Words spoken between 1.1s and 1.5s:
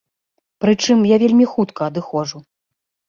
я вельмі